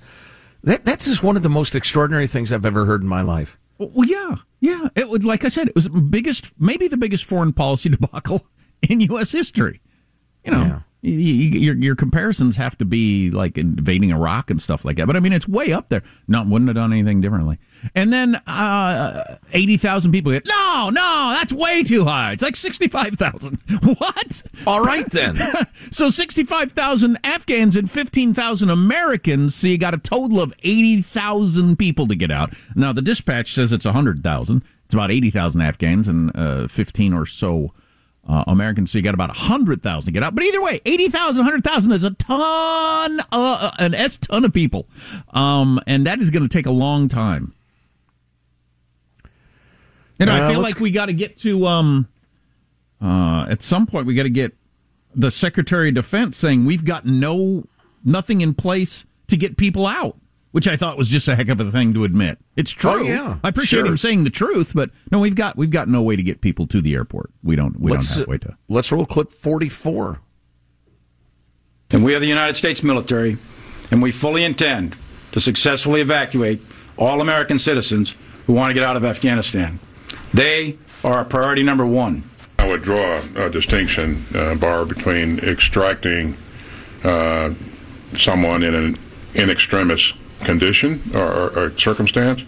[0.67, 3.59] that, that's just one of the most extraordinary things I've ever heard in my life.
[3.79, 4.89] Well, yeah, yeah.
[4.95, 8.47] It would, like I said, it was the biggest, maybe the biggest foreign policy debacle
[8.89, 9.33] in U.S.
[9.33, 9.81] history.
[10.45, 14.97] You know, yeah your your comparisons have to be like invading Iraq and stuff like
[14.97, 15.07] that.
[15.07, 16.03] But I mean, it's way up there.
[16.27, 17.59] No, wouldn't have done anything differently.
[17.95, 22.33] And then uh, eighty thousand people get no, no, that's way too high.
[22.33, 23.59] It's like sixty five thousand.
[23.87, 24.43] What?
[24.67, 25.39] All right then.
[25.91, 29.55] so sixty five thousand Afghans and fifteen thousand Americans.
[29.55, 32.53] So you got a total of eighty thousand people to get out.
[32.75, 34.63] Now the dispatch says it's hundred thousand.
[34.85, 37.73] It's about eighty thousand Afghans and uh, fifteen or so
[38.29, 38.91] uh, Americans.
[38.91, 40.35] So you got about 100,000 to get out.
[40.35, 44.87] But either way, 80,000, 100,000 is a ton, uh, an S ton of people.
[45.31, 47.55] Um, and that is going to take a long time.
[50.19, 52.09] You know, uh, I feel like we got to get to, um,
[53.01, 54.55] uh, at some point, we got to get
[55.15, 57.65] the Secretary of Defense saying we've got no,
[58.05, 60.17] nothing in place to get people out
[60.57, 62.39] which I thought was just a heck of a thing to admit.
[62.57, 62.91] It's true.
[62.91, 63.87] Oh, yeah, I appreciate sure.
[63.87, 66.67] him saying the truth, but no, we've got we've got no way to get people
[66.69, 67.31] to the airport.
[67.43, 68.57] We don't we let's, don't have a way to.
[68.67, 70.21] Let's roll clip forty four.
[71.91, 73.37] And we are the United States military,
[73.91, 74.97] and we fully intend
[75.33, 76.63] to successfully evacuate
[76.97, 79.79] all American citizens who want to get out of Afghanistan.
[80.35, 82.23] They are our priority number one.
[82.59, 86.37] I would draw a, distinction, uh, Bar, between extracting
[87.05, 87.55] uh,
[88.15, 88.97] someone in an
[89.35, 92.41] in extremis condition or, or circumstance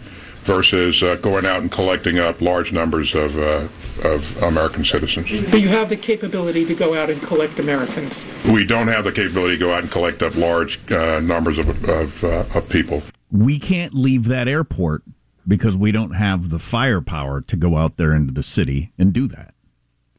[0.49, 3.69] versus uh, going out and collecting up large numbers of, uh,
[4.05, 5.31] of American citizens.
[5.51, 8.25] But you have the capability to go out and collect Americans.
[8.51, 11.69] We don't have the capability to go out and collect up large uh, numbers of,
[11.89, 13.03] of, uh, of people.
[13.31, 15.03] We can't leave that airport
[15.49, 19.27] because we don't have the firepower to go out there into the city and do
[19.27, 19.55] that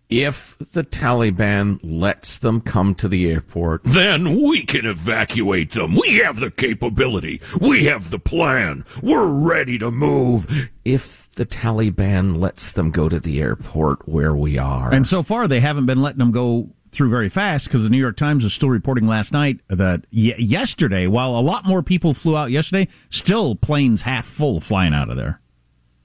[0.09, 5.95] if the Taliban lets them come to the airport, then we can evacuate them.
[5.95, 7.41] We have the capability.
[7.61, 8.85] We have the plan.
[9.03, 10.69] We're ready to move.
[10.83, 14.91] If the Taliban lets them go to the airport where we are.
[14.91, 17.97] And so far, they haven't been letting them go through very fast because the New
[17.97, 22.13] York Times was still reporting last night that y- yesterday, while a lot more people
[22.13, 25.41] flew out yesterday, still planes half full flying out of there.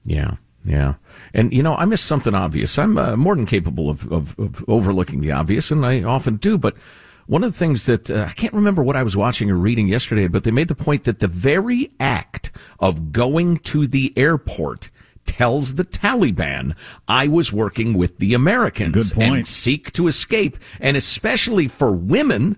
[0.05, 0.35] Yeah.
[0.63, 0.95] Yeah.
[1.33, 2.79] And, you know, I miss something obvious.
[2.79, 6.57] I'm uh, more than capable of, of, of, overlooking the obvious, and I often do.
[6.57, 6.75] But
[7.27, 9.87] one of the things that uh, I can't remember what I was watching or reading
[9.87, 14.89] yesterday, but they made the point that the very act of going to the airport
[15.25, 20.57] tells the Taliban I was working with the Americans and seek to escape.
[20.79, 22.57] And especially for women,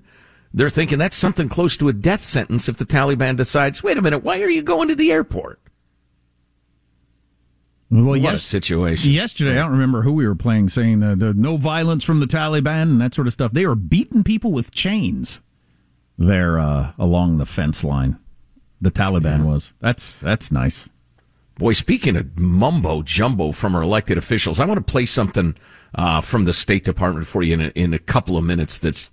[0.53, 4.01] they're thinking that's something close to a death sentence if the Taliban decides, wait a
[4.01, 5.59] minute, why are you going to the airport?
[7.89, 9.11] Well, yes, situation.
[9.11, 12.25] Yesterday, I don't remember who we were playing, saying the, the no violence from the
[12.25, 13.53] Taliban and that sort of stuff.
[13.53, 15.39] They are beating people with chains
[16.17, 18.19] there uh, along the fence line.
[18.81, 19.45] The Taliban yeah.
[19.45, 19.73] was.
[19.79, 20.89] That's that's nice.
[21.57, 25.55] Boy, speaking of mumbo jumbo from our elected officials, I want to play something
[25.95, 28.77] uh, from the State Department for you in a, in a couple of minutes.
[28.77, 29.09] That's,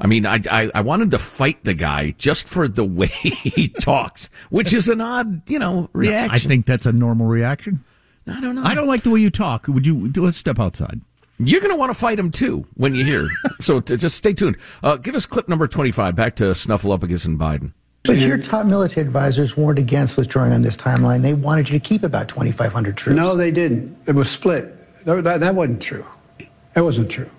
[0.00, 3.68] I mean, I, I, I wanted to fight the guy just for the way he
[3.68, 6.30] talks, which is an odd, you know, reaction.
[6.34, 7.84] I think that's a normal reaction.
[8.26, 8.62] I don't know.
[8.64, 9.68] I don't like the way you talk.
[9.68, 11.00] Would you let's step outside?
[11.38, 13.28] You're going to want to fight him too when you hear.
[13.60, 14.56] so t- just stay tuned.
[14.82, 16.16] Uh, give us clip number 25.
[16.16, 17.72] Back to Snuffleupagus and Biden.
[18.06, 21.22] But your top military advisors warned against withdrawing on this timeline.
[21.22, 23.16] They wanted you to keep about 2,500 troops.
[23.16, 23.96] No, they didn't.
[24.06, 25.04] It was split.
[25.04, 26.06] That, that, that wasn't true.
[26.74, 27.30] That wasn't true.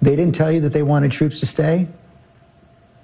[0.00, 1.88] They didn't tell you that they wanted troops to stay?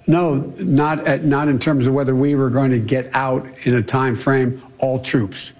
[0.07, 3.75] No, not, at, not in terms of whether we were going to get out in
[3.75, 5.51] a time frame, all troops.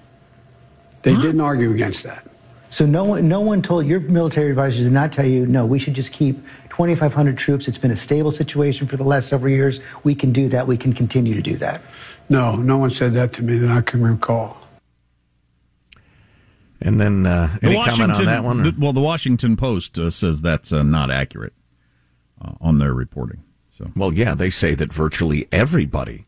[1.03, 1.21] They huh?
[1.21, 2.25] didn't argue against that.
[2.71, 5.77] So no one, no one told your military advisors did not tell you, no, we
[5.77, 6.37] should just keep
[6.69, 7.67] 2,500 troops.
[7.67, 9.81] It's been a stable situation for the last several years.
[10.05, 10.65] We can do that.
[10.67, 11.81] We can continue to do that.
[12.29, 14.57] No, no one said that to me that I can recall.
[16.81, 18.63] And then uh, any comment on that one?
[18.63, 21.53] The, well, the Washington Post uh, says that's uh, not accurate
[22.41, 23.43] uh, on their reporting.
[23.69, 26.25] So, well, yeah, they say that virtually everybody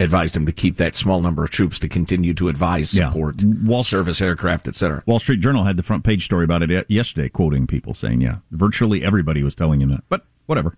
[0.00, 3.52] advised him to keep that small number of troops to continue to advise, support, yeah.
[3.64, 5.02] Wall, service aircraft, etc.
[5.06, 8.38] Wall Street Journal had the front page story about it yesterday, quoting people saying, "Yeah,
[8.50, 10.76] virtually everybody was telling him that." But whatever.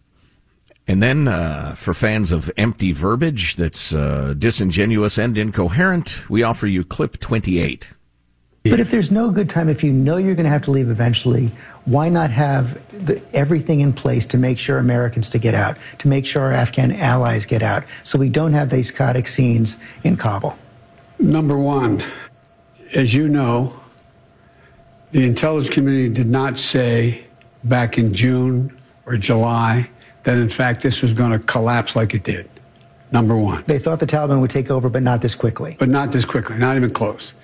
[0.88, 6.66] And then, uh, for fans of empty verbiage that's uh, disingenuous and incoherent, we offer
[6.66, 7.92] you clip twenty-eight.
[8.64, 10.88] But if there's no good time, if you know you're going to have to leave
[10.88, 11.50] eventually,
[11.84, 16.08] why not have the, everything in place to make sure Americans to get out, to
[16.08, 20.16] make sure our Afghan allies get out, so we don't have these chaotic scenes in
[20.16, 20.56] Kabul?
[21.18, 22.02] Number one,
[22.94, 23.74] as you know,
[25.10, 27.24] the intelligence community did not say
[27.64, 29.88] back in June or July
[30.22, 32.48] that in fact this was going to collapse like it did.
[33.10, 33.62] Number one.
[33.66, 35.76] They thought the Taliban would take over, but not this quickly.
[35.78, 37.34] But not this quickly, not even close.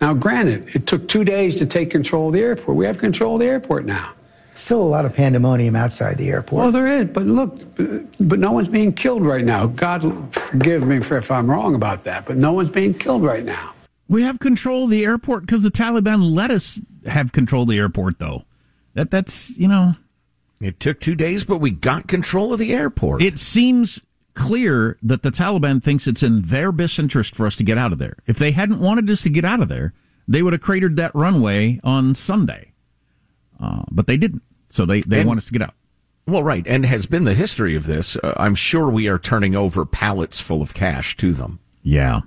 [0.00, 2.76] Now, granted, it took two days to take control of the airport.
[2.76, 4.12] We have control of the airport now.
[4.54, 6.62] Still a lot of pandemonium outside the airport.
[6.62, 7.58] Well, there is, but look,
[8.18, 9.66] but no one's being killed right now.
[9.66, 13.72] God forgive me if I'm wrong about that, but no one's being killed right now.
[14.08, 17.78] We have control of the airport because the Taliban let us have control of the
[17.78, 18.44] airport, though.
[18.94, 19.94] That that's you know.
[20.60, 23.22] It took two days, but we got control of the airport.
[23.22, 24.02] It seems
[24.38, 27.92] clear that the Taliban thinks it's in their best interest for us to get out
[27.92, 28.16] of there.
[28.26, 29.92] If they hadn't wanted us to get out of there,
[30.26, 32.72] they would have cratered that runway on Sunday.
[33.60, 34.42] Uh, but they didn't.
[34.70, 35.74] So they, they and, want us to get out.
[36.26, 36.66] Well, right.
[36.66, 38.16] And has been the history of this.
[38.16, 41.58] Uh, I'm sure we are turning over pallets full of cash to them.
[41.82, 42.20] Yeah.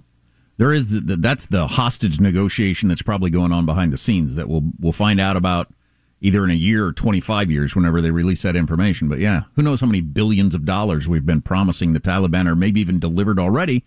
[0.57, 4.63] There is that's the hostage negotiation that's probably going on behind the scenes that we'll
[4.79, 5.73] we'll find out about
[6.21, 9.09] either in a year or 25 years whenever they release that information.
[9.09, 12.55] But yeah, who knows how many billions of dollars we've been promising the Taliban or
[12.55, 13.83] maybe even delivered already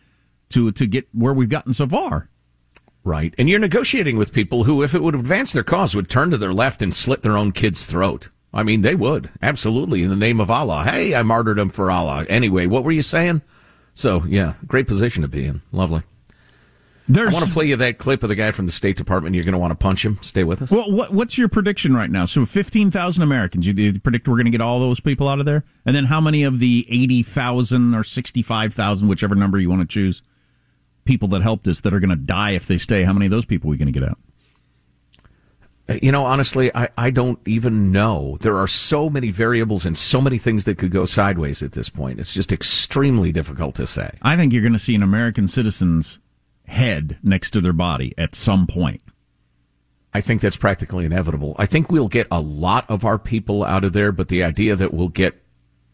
[0.51, 2.29] to, to get where we've gotten so far.
[3.05, 3.35] Right.
[3.39, 6.39] And you're negotiating with people who, if it would advance their cause, would turn to
[6.39, 8.31] their left and slit their own kid's throat.
[8.53, 9.31] I mean, they would.
[9.43, 10.03] Absolutely.
[10.03, 10.85] In the name of Allah.
[10.85, 12.25] Hey, I martyred him for Allah.
[12.29, 13.43] Anyway, what were you saying?
[13.93, 15.61] So, yeah, great position to be in.
[15.71, 16.03] Lovely.
[17.07, 19.35] There's, I want to play you that clip of the guy from the State Department.
[19.35, 20.19] You're going to want to punch him.
[20.23, 20.71] Stay with us.
[20.71, 22.25] Well, what, what's your prediction right now?
[22.25, 23.67] So, 15,000 Americans.
[23.67, 25.65] You, you predict we're going to get all those people out of there?
[25.85, 30.23] And then how many of the 80,000 or 65,000, whichever number you want to choose,
[31.05, 33.03] people that helped us that are going to die if they stay?
[33.03, 34.19] How many of those people are we going to get out?
[35.87, 38.39] Uh, you know, honestly, I, I don't even know.
[38.41, 41.91] There are so many variables and so many things that could go sideways at this
[41.91, 42.19] point.
[42.19, 44.11] It's just extremely difficult to say.
[44.23, 46.19] I think you're going to see an American citizen's
[46.67, 49.01] head next to their body at some point.
[50.13, 51.57] I think that's practically inevitable.
[51.59, 54.77] I think we'll get a lot of our people out of there, but the idea
[54.77, 55.43] that we'll get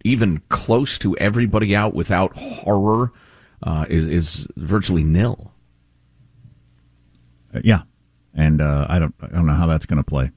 [0.05, 3.13] even close to everybody out without horror
[3.63, 5.53] uh, is is virtually nil.
[7.55, 7.83] Uh, yeah,
[8.35, 10.31] and uh, I don't I don't know how that's going to play.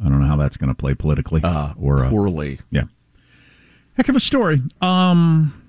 [0.00, 2.60] I don't know how that's going to play politically uh, or uh, poorly.
[2.70, 2.84] Yeah,
[3.94, 4.62] heck of a story.
[4.80, 5.60] Um,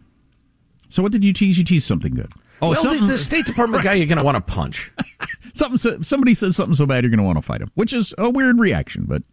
[0.89, 1.57] so what did you tease?
[1.57, 2.31] You tease something good.
[2.61, 3.91] Oh, well, the, the, State Department right.
[3.91, 4.91] guy you're going to want to punch.
[5.53, 6.03] something.
[6.03, 8.29] Somebody says something so bad you're going to want to fight him, which is a
[8.29, 9.23] weird reaction, but.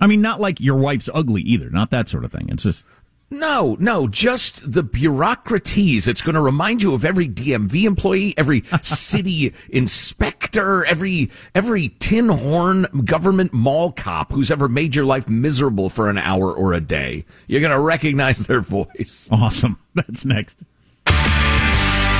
[0.00, 1.70] I mean, not like your wife's ugly either.
[1.70, 2.48] Not that sort of thing.
[2.48, 2.84] It's just
[3.30, 6.06] no, no, just the bureaucraties.
[6.06, 12.28] It's going to remind you of every DMV employee, every city inspector, every every tin
[12.28, 16.80] horn government mall cop who's ever made your life miserable for an hour or a
[16.80, 17.24] day.
[17.48, 19.28] You're going to recognize their voice.
[19.32, 19.78] Awesome.
[19.94, 20.62] That's next.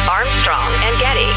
[0.06, 1.30] Armstrong and Getty.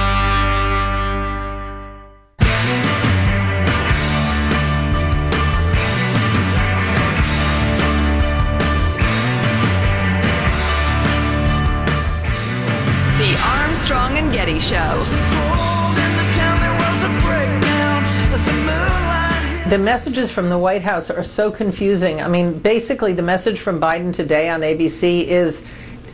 [13.17, 15.37] The Armstrong and Getty Show.
[19.69, 22.21] The messages from the White House are so confusing.
[22.21, 25.65] I mean, basically, the message from Biden today on ABC is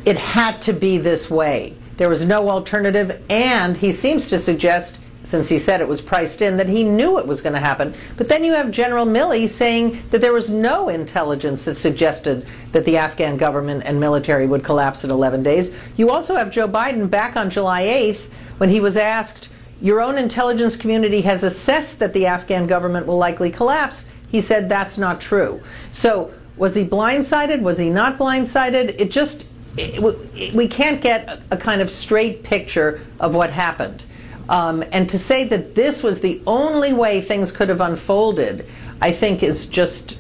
[0.06, 1.76] it had to be this way.
[1.98, 6.42] There was no alternative, and he seems to suggest since he said it was priced
[6.42, 7.94] in, that he knew it was going to happen.
[8.18, 12.84] But then you have General Milley saying that there was no intelligence that suggested that
[12.86, 15.74] the Afghan government and military would collapse in 11 days.
[15.96, 19.50] You also have Joe Biden back on July 8th when he was asked,
[19.82, 24.06] Your own intelligence community has assessed that the Afghan government will likely collapse.
[24.30, 25.64] He said that's not true.
[25.92, 27.62] So, was he blindsided?
[27.62, 29.00] Was he not blindsided?
[29.00, 29.46] It just,
[29.78, 34.04] it, we can't get a, a kind of straight picture of what happened.
[34.50, 38.68] Um, and to say that this was the only way things could have unfolded,
[39.02, 40.18] I think is just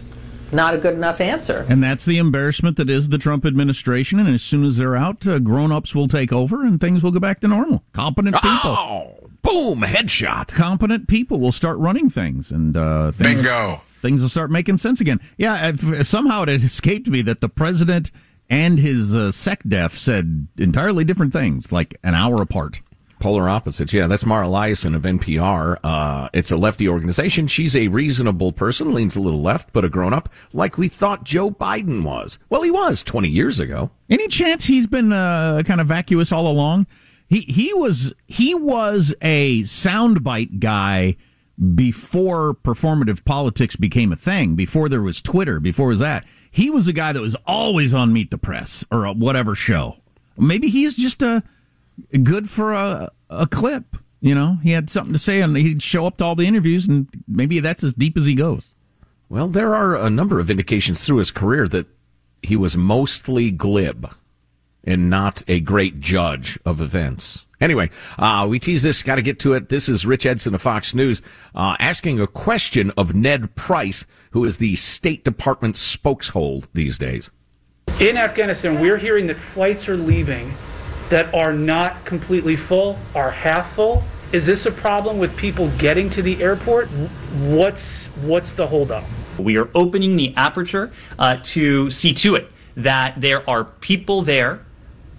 [0.52, 1.66] not a good enough answer.
[1.68, 4.20] And that's the embarrassment that is the Trump administration.
[4.20, 7.12] And as soon as they're out, uh, grown ups will take over and things will
[7.12, 7.84] go back to normal.
[7.92, 8.76] Competent people.
[8.78, 10.50] Oh, boom, headshot.
[10.50, 12.52] Competent people will start running things.
[12.52, 13.82] And uh, things, bingo.
[14.02, 15.20] Things will start making sense again.
[15.38, 18.12] Yeah, somehow it escaped me that the president
[18.50, 22.82] and his uh, SecDef said entirely different things, like an hour apart.
[23.20, 23.94] Polar opposites.
[23.94, 25.78] Yeah, that's Mara Liasson of NPR.
[25.82, 27.48] Uh, it's a lefty organization.
[27.48, 31.24] She's a reasonable person, leans a little left, but a grown up, like we thought
[31.24, 32.38] Joe Biden was.
[32.50, 33.92] Well, he was 20 years ago.
[34.10, 36.86] Any chance he's been uh, kind of vacuous all along?
[37.30, 41.16] He he was he was a soundbite guy
[41.76, 44.56] before performative politics became a thing.
[44.56, 45.60] Before there was Twitter.
[45.60, 46.26] Before was that.
[46.54, 49.98] He was a guy that was always on Meet the Press or whatever show.
[50.38, 51.42] Maybe he's just a
[52.22, 53.98] good for a, a clip.
[54.22, 56.88] You know, he had something to say and he'd show up to all the interviews,
[56.88, 58.76] and maybe that's as deep as he goes.
[59.30, 61.88] Well, there are a number of indications through his career that
[62.44, 64.14] he was mostly glib
[64.84, 67.46] and not a great judge of events.
[67.62, 69.70] Anyway, uh, we tease this, got to get to it.
[69.70, 71.22] This is Rich Edson of Fox News
[71.56, 77.32] uh, asking a question of Ned Price, who is the State Department spokeshold these days.
[78.02, 80.54] In Afghanistan, we're hearing that flights are leaving
[81.10, 84.04] that are not completely full, are half full?
[84.32, 86.88] Is this a problem with people getting to the airport?
[87.38, 89.04] What's what's the holdup?
[89.38, 94.63] We are opening the aperture uh, to see to it that there are people there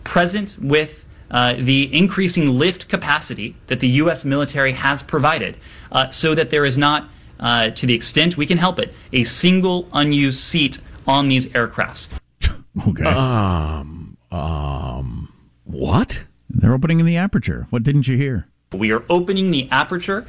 [0.05, 4.25] present with uh, the increasing lift capacity that the U.S.
[4.25, 5.57] military has provided,
[5.91, 7.09] uh, so that there is not,
[7.41, 12.09] uh, to the extent we can help it, a single unused seat on these aircrafts.
[12.89, 13.05] okay.
[13.05, 14.17] Um.
[14.31, 15.33] Um.
[15.65, 16.25] What?
[16.49, 17.67] They're opening the aperture.
[17.71, 18.47] What didn't you hear?
[18.73, 20.27] We are opening the aperture.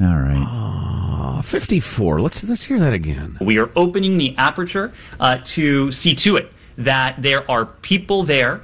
[0.00, 0.46] All right.
[0.46, 2.20] Uh, 54.
[2.20, 3.36] Let's let's hear that again.
[3.40, 8.62] We are opening the aperture uh, to see to it that there are people there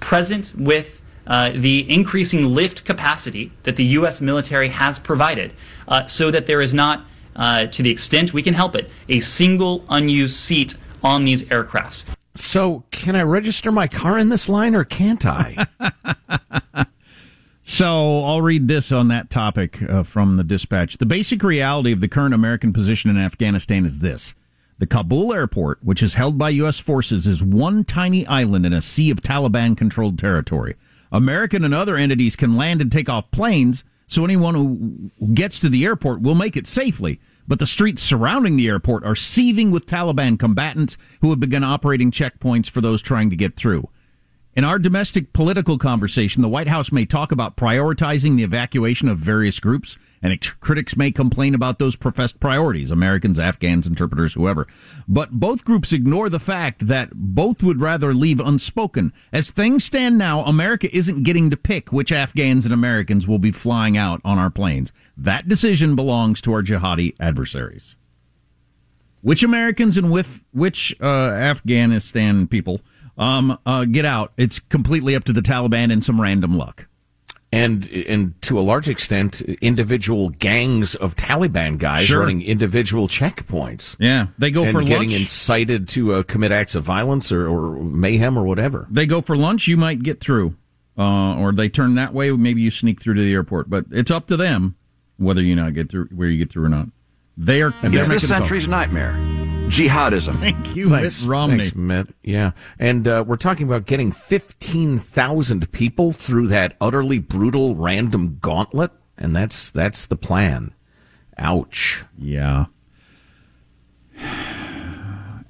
[0.00, 4.20] present with uh, the increasing lift capacity that the U.S.
[4.20, 5.52] military has provided,
[5.88, 7.04] uh, so that there is not,
[7.34, 12.04] uh, to the extent we can help it, a single unused seat on these aircrafts.
[12.34, 15.66] So, can I register my car in this line or can't I?
[17.62, 20.98] so, I'll read this on that topic uh, from the dispatch.
[20.98, 24.34] The basic reality of the current American position in Afghanistan is this.
[24.78, 26.78] The Kabul airport, which is held by U.S.
[26.78, 30.76] forces, is one tiny island in a sea of Taliban controlled territory.
[31.10, 35.68] American and other entities can land and take off planes, so anyone who gets to
[35.68, 39.86] the airport will make it safely but the streets surrounding the airport are seething with
[39.86, 43.88] Taliban combatants who have begun operating checkpoints for those trying to get through.
[44.54, 49.18] In our domestic political conversation, the White House may talk about prioritizing the evacuation of
[49.18, 54.66] various groups, and critics may complain about those professed priorities Americans, Afghans, interpreters, whoever.
[55.06, 59.12] But both groups ignore the fact that both would rather leave unspoken.
[59.32, 63.50] As things stand now, America isn't getting to pick which Afghans and Americans will be
[63.50, 64.92] flying out on our planes.
[65.16, 67.96] That decision belongs to our jihadi adversaries.
[69.22, 72.80] Which Americans and with which uh, Afghanistan people
[73.18, 74.32] um, uh, get out?
[74.36, 76.86] It's completely up to the Taliban and some random luck.
[77.52, 82.20] And and to a large extent, individual gangs of Taliban guys Sure.
[82.20, 83.96] running individual checkpoints.
[84.00, 85.20] Yeah, they go and for getting lunch.
[85.20, 88.86] incited to uh, commit acts of violence or, or mayhem or whatever.
[88.90, 90.56] they go for lunch, you might get through.
[90.98, 93.68] Uh, or they turn that way, maybe you sneak through to the airport.
[93.70, 94.74] But it's up to them
[95.18, 96.88] whether you not get through where you get through or not.
[97.36, 97.72] They are.
[97.82, 99.14] And they're it's this century's nightmare.
[99.68, 100.38] Jihadism.
[100.40, 101.56] Thank you, Mitt Thanks, Romney.
[101.58, 102.08] thanks, Mitt.
[102.22, 108.38] Yeah, and uh, we're talking about getting fifteen thousand people through that utterly brutal random
[108.40, 110.72] gauntlet, and that's that's the plan.
[111.36, 112.04] Ouch.
[112.16, 112.66] Yeah.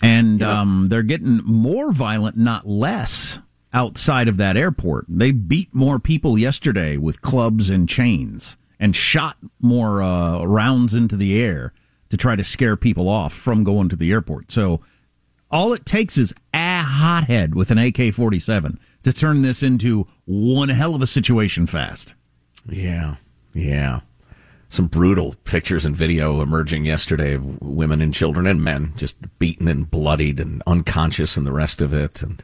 [0.03, 3.39] And um, they're getting more violent, not less,
[3.73, 5.07] outside of that airport.
[5.09, 11.17] They beat more people yesterday with clubs and chains and shot more uh, rounds into
[11.17, 11.73] the air
[12.11, 14.51] to try to scare people off from going to the airport.
[14.51, 14.81] So
[15.51, 20.69] all it takes is a hothead with an AK 47 to turn this into one
[20.69, 22.15] hell of a situation fast.
[22.69, 23.17] Yeah,
[23.55, 24.01] yeah.
[24.69, 29.69] Some brutal pictures and video emerging yesterday of women and children and men just beaten
[29.69, 32.21] and bloodied and unconscious and the rest of it.
[32.21, 32.43] And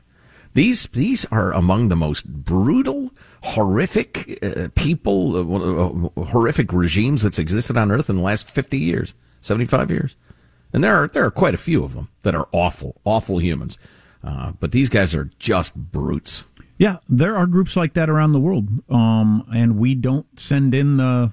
[0.54, 3.10] these these are among the most brutal,
[3.42, 9.14] horrific uh, people, uh, horrific regimes that's existed on Earth in the last fifty years,
[9.42, 10.16] seventy five years.
[10.72, 13.76] And there are there are quite a few of them that are awful, awful humans.
[14.24, 16.44] Uh, but these guys are just brutes.
[16.78, 20.96] Yeah, there are groups like that around the world, um, and we don't send in
[20.96, 21.32] the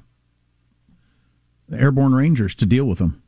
[1.72, 3.22] airborne rangers to deal with them.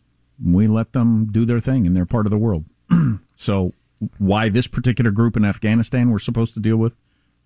[0.44, 2.66] We let them do their thing, and they're part of the world.
[3.36, 3.74] so,
[4.18, 6.94] why this particular group in Afghanistan we're supposed to deal with,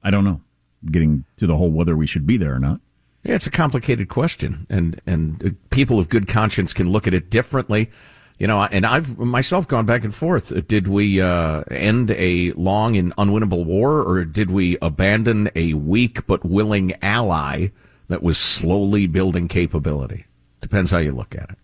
[0.03, 0.41] I don't know.
[0.89, 2.79] Getting to the whole whether we should be there or not.
[3.25, 7.13] Yeah, it's a complicated question, and and uh, people of good conscience can look at
[7.15, 7.89] it differently.
[8.37, 10.67] You know, and I've myself gone back and forth.
[10.67, 16.27] Did we uh, end a long and unwinnable war, or did we abandon a weak
[16.27, 17.69] but willing ally
[18.09, 20.25] that was slowly building capability?
[20.61, 21.57] Depends how you look at it.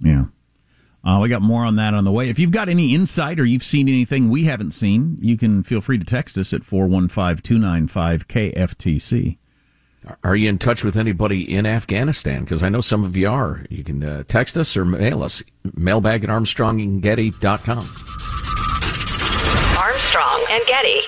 [0.00, 0.24] Yeah.
[1.02, 2.28] Uh, we got more on that on the way.
[2.28, 5.80] If you've got any insight or you've seen anything we haven't seen, you can feel
[5.80, 9.38] free to text us at 415 295 KFTC.
[10.22, 12.44] Are you in touch with anybody in Afghanistan?
[12.44, 13.64] Because I know some of you are.
[13.70, 15.42] You can uh, text us or mail us.
[15.74, 17.78] Mailbag at armstrongandgetty.com.
[19.78, 21.00] Armstrong and Getty.